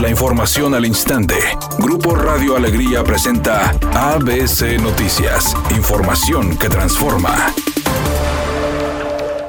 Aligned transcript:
La 0.00 0.08
información 0.08 0.74
al 0.74 0.86
instante. 0.86 1.34
Grupo 1.80 2.14
Radio 2.14 2.54
Alegría 2.54 3.02
presenta 3.02 3.70
ABC 3.94 4.80
Noticias. 4.80 5.56
Información 5.76 6.56
que 6.56 6.68
transforma. 6.68 7.52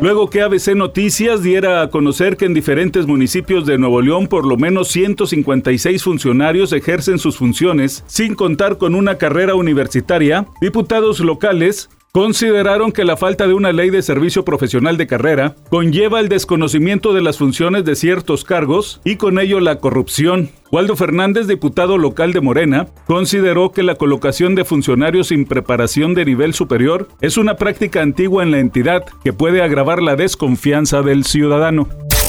Luego 0.00 0.30
que 0.30 0.40
ABC 0.40 0.68
Noticias 0.74 1.42
diera 1.42 1.82
a 1.82 1.90
conocer 1.90 2.38
que 2.38 2.46
en 2.46 2.54
diferentes 2.54 3.06
municipios 3.06 3.66
de 3.66 3.76
Nuevo 3.76 4.00
León 4.00 4.26
por 4.26 4.46
lo 4.46 4.56
menos 4.56 4.88
156 4.88 6.02
funcionarios 6.02 6.72
ejercen 6.72 7.18
sus 7.18 7.36
funciones 7.36 8.02
sin 8.06 8.34
contar 8.34 8.78
con 8.78 8.94
una 8.94 9.18
carrera 9.18 9.54
universitaria, 9.54 10.46
diputados 10.62 11.20
locales 11.20 11.90
consideraron 12.18 12.90
que 12.90 13.04
la 13.04 13.16
falta 13.16 13.46
de 13.46 13.54
una 13.54 13.70
ley 13.70 13.90
de 13.90 14.02
servicio 14.02 14.44
profesional 14.44 14.96
de 14.96 15.06
carrera 15.06 15.54
conlleva 15.70 16.18
el 16.18 16.28
desconocimiento 16.28 17.12
de 17.12 17.22
las 17.22 17.38
funciones 17.38 17.84
de 17.84 17.94
ciertos 17.94 18.42
cargos 18.42 19.00
y 19.04 19.14
con 19.14 19.38
ello 19.38 19.60
la 19.60 19.78
corrupción. 19.78 20.50
Waldo 20.72 20.96
Fernández, 20.96 21.46
diputado 21.46 21.96
local 21.96 22.32
de 22.32 22.40
Morena, 22.40 22.88
consideró 23.06 23.70
que 23.70 23.84
la 23.84 23.94
colocación 23.94 24.56
de 24.56 24.64
funcionarios 24.64 25.28
sin 25.28 25.44
preparación 25.44 26.14
de 26.14 26.24
nivel 26.24 26.54
superior 26.54 27.06
es 27.20 27.36
una 27.36 27.54
práctica 27.54 28.02
antigua 28.02 28.42
en 28.42 28.50
la 28.50 28.58
entidad 28.58 29.04
que 29.22 29.32
puede 29.32 29.62
agravar 29.62 30.02
la 30.02 30.16
desconfianza 30.16 31.02
del 31.02 31.22
ciudadano. 31.22 31.86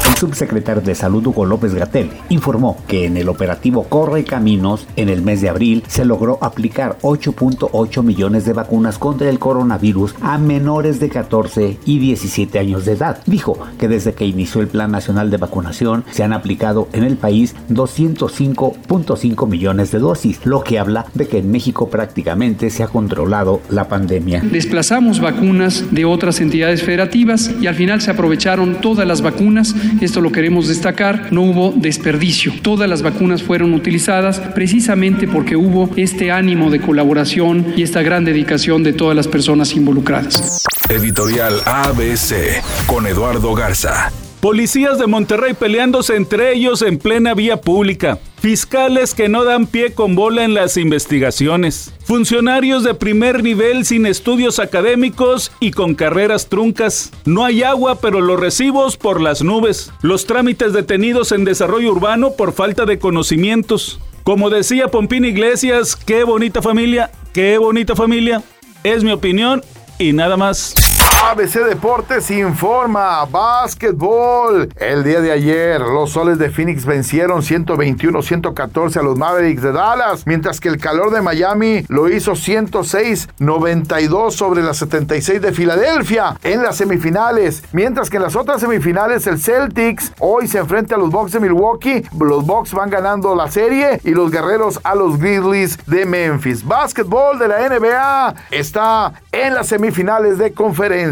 El 0.07 0.15
subsecretario 0.15 0.81
de 0.81 0.95
Salud 0.95 1.25
Hugo 1.27 1.45
López 1.45 1.73
Gatel 1.73 2.09
informó 2.29 2.77
que 2.87 3.05
en 3.05 3.17
el 3.17 3.29
operativo 3.29 3.83
Corre 3.83 4.23
Caminos, 4.23 4.87
en 4.95 5.09
el 5.09 5.21
mes 5.21 5.41
de 5.41 5.49
abril, 5.49 5.83
se 5.87 6.05
logró 6.05 6.37
aplicar 6.41 6.97
8.8 7.01 8.03
millones 8.03 8.45
de 8.45 8.53
vacunas 8.53 8.97
contra 8.97 9.29
el 9.29 9.39
coronavirus 9.39 10.15
a 10.21 10.37
menores 10.37 10.99
de 10.99 11.09
14 11.09 11.77
y 11.85 11.99
17 11.99 12.59
años 12.59 12.85
de 12.85 12.93
edad. 12.93 13.21
Dijo 13.25 13.57
que 13.77 13.87
desde 13.87 14.13
que 14.13 14.25
inició 14.25 14.61
el 14.61 14.67
Plan 14.67 14.91
Nacional 14.91 15.29
de 15.29 15.37
Vacunación 15.37 16.03
se 16.11 16.23
han 16.23 16.33
aplicado 16.33 16.89
en 16.93 17.03
el 17.03 17.17
país 17.17 17.55
205.5 17.69 19.47
millones 19.47 19.91
de 19.91 19.99
dosis, 19.99 20.45
lo 20.45 20.63
que 20.63 20.79
habla 20.79 21.05
de 21.13 21.27
que 21.27 21.37
en 21.39 21.51
México 21.51 21.89
prácticamente 21.89 22.69
se 22.69 22.83
ha 22.83 22.87
controlado 22.87 23.61
la 23.69 23.87
pandemia. 23.87 24.41
Desplazamos 24.41 25.19
vacunas 25.19 25.85
de 25.91 26.05
otras 26.05 26.41
entidades 26.41 26.83
federativas 26.83 27.51
y 27.61 27.67
al 27.67 27.75
final 27.75 28.01
se 28.01 28.11
aprovecharon 28.11 28.81
todas 28.81 29.07
las 29.07 29.21
vacunas 29.21 29.75
esto 30.01 30.21
lo 30.21 30.31
queremos 30.31 30.67
destacar, 30.67 31.31
no 31.31 31.41
hubo 31.41 31.71
desperdicio. 31.75 32.53
Todas 32.61 32.89
las 32.89 33.01
vacunas 33.01 33.43
fueron 33.43 33.73
utilizadas 33.73 34.39
precisamente 34.39 35.27
porque 35.27 35.55
hubo 35.55 35.89
este 35.95 36.31
ánimo 36.31 36.69
de 36.69 36.79
colaboración 36.79 37.73
y 37.75 37.83
esta 37.83 38.01
gran 38.01 38.25
dedicación 38.25 38.83
de 38.83 38.93
todas 38.93 39.15
las 39.15 39.27
personas 39.27 39.75
involucradas. 39.75 40.63
Editorial 40.89 41.61
ABC 41.65 42.63
con 42.87 43.07
Eduardo 43.07 43.53
Garza. 43.53 44.11
Policías 44.39 44.97
de 44.97 45.05
Monterrey 45.05 45.53
peleándose 45.53 46.15
entre 46.15 46.53
ellos 46.53 46.81
en 46.81 46.97
plena 46.97 47.33
vía 47.33 47.59
pública. 47.59 48.19
Fiscales 48.39 49.13
que 49.13 49.27
no 49.27 49.43
dan 49.43 49.67
pie 49.67 49.91
con 49.91 50.15
bola 50.15 50.45
en 50.45 50.53
las 50.53 50.77
investigaciones. 50.77 51.93
Funcionarios 52.05 52.85
de 52.85 52.93
primer 52.93 53.43
nivel 53.43 53.83
sin 53.83 54.05
estudios 54.05 54.59
académicos 54.59 55.51
y 55.59 55.71
con 55.71 55.93
carreras 55.93 56.47
truncas. 56.47 57.11
No 57.25 57.43
hay 57.43 57.63
agua, 57.63 57.99
pero 57.99 58.21
los 58.21 58.39
recibos 58.39 58.95
por 58.95 59.19
las 59.19 59.41
nubes. 59.41 59.91
Los 60.01 60.25
trámites 60.25 60.71
detenidos 60.71 61.33
en 61.33 61.43
desarrollo 61.43 61.91
urbano 61.91 62.31
por 62.31 62.53
falta 62.53 62.85
de 62.85 62.97
conocimientos. 62.97 63.99
Como 64.23 64.49
decía 64.49 64.87
Pompín 64.87 65.25
Iglesias, 65.25 65.97
qué 65.97 66.23
bonita 66.23 66.61
familia, 66.61 67.11
qué 67.33 67.57
bonita 67.57 67.93
familia. 67.93 68.41
Es 68.85 69.03
mi 69.03 69.11
opinión 69.11 69.63
y 69.97 70.13
nada 70.13 70.37
más. 70.37 70.75
ABC 71.21 71.65
Deportes 71.65 72.31
informa, 72.31 73.25
básquetbol. 73.25 74.69
El 74.77 75.03
día 75.03 75.19
de 75.19 75.33
ayer, 75.33 75.81
los 75.81 76.11
soles 76.11 76.39
de 76.39 76.49
Phoenix 76.49 76.85
vencieron 76.85 77.41
121-114 77.41 78.95
a 78.95 79.03
los 79.03 79.17
Mavericks 79.17 79.61
de 79.61 79.73
Dallas, 79.73 80.25
mientras 80.25 80.61
que 80.61 80.69
el 80.69 80.77
calor 80.77 81.11
de 81.11 81.21
Miami 81.21 81.83
lo 81.89 82.07
hizo 82.07 82.31
106-92 82.31 84.31
sobre 84.31 84.63
las 84.63 84.77
76 84.77 85.41
de 85.41 85.51
Filadelfia 85.51 86.37
en 86.41 86.63
las 86.63 86.77
semifinales, 86.77 87.63
mientras 87.73 88.09
que 88.09 88.15
en 88.15 88.23
las 88.23 88.37
otras 88.37 88.61
semifinales 88.61 89.27
el 89.27 89.39
Celtics 89.39 90.13
hoy 90.19 90.47
se 90.47 90.59
enfrenta 90.59 90.95
a 90.95 90.99
los 90.99 91.11
Bucks 91.11 91.33
de 91.33 91.41
Milwaukee, 91.41 92.05
los 92.17 92.45
Bucks 92.45 92.73
van 92.73 92.89
ganando 92.89 93.35
la 93.35 93.51
serie 93.51 93.99
y 94.05 94.11
los 94.11 94.31
Guerreros 94.31 94.79
a 94.83 94.95
los 94.95 95.19
Grizzlies 95.19 95.79
de 95.85 96.05
Memphis. 96.05 96.65
Básquetbol 96.65 97.37
de 97.37 97.49
la 97.49 97.67
NBA 97.67 98.35
está 98.51 99.11
en 99.33 99.53
las 99.53 99.67
semifinales 99.67 100.37
de 100.37 100.53
conferencia. 100.53 101.08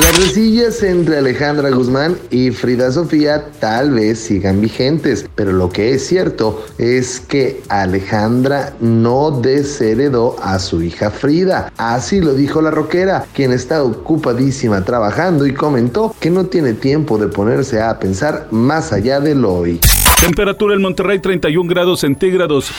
Las 0.00 0.16
resillas 0.16 0.82
entre 0.82 1.18
Alejandra 1.18 1.70
Guzmán 1.70 2.16
y 2.30 2.50
Frida 2.50 2.90
Sofía 2.90 3.50
tal 3.60 3.90
vez 3.90 4.18
sigan 4.18 4.60
vigentes, 4.60 5.26
pero 5.34 5.52
lo 5.52 5.68
que 5.68 5.92
es 5.92 6.06
cierto 6.06 6.64
es 6.78 7.20
que 7.20 7.62
Alejandra 7.68 8.72
no 8.80 9.30
desheredó 9.30 10.36
a 10.42 10.58
su 10.58 10.82
hija 10.82 11.10
Frida. 11.10 11.70
Así 11.76 12.20
lo 12.20 12.32
dijo 12.32 12.62
la 12.62 12.70
roquera, 12.70 13.26
quien 13.34 13.52
está 13.52 13.82
ocupadísima 13.82 14.84
trabajando 14.84 15.46
y 15.46 15.52
comentó 15.52 16.14
que 16.18 16.30
no 16.30 16.46
tiene 16.46 16.72
tiempo 16.72 17.18
de 17.18 17.28
ponerse 17.28 17.82
a 17.82 17.98
pensar 17.98 18.46
más 18.50 18.92
allá 18.92 19.20
del 19.20 19.44
hoy. 19.44 19.80
Temperatura 20.20 20.74
en 20.74 20.82
Monterrey 20.82 21.18
31 21.18 21.68
grados 21.68 22.00
centígrados. 22.00 22.70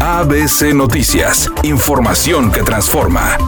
ABC 0.00 0.74
Noticias, 0.74 1.50
información 1.62 2.50
que 2.50 2.62
transforma. 2.62 3.38